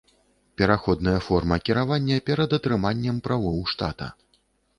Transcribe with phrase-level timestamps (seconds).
[0.61, 4.07] Пераходная форма кіравання перад атрыманнем правоў штата.